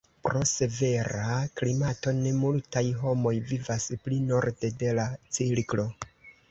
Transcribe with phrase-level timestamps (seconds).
[0.27, 5.89] Pro severa klimato ne multaj homoj vivas pli norde de la cirklo.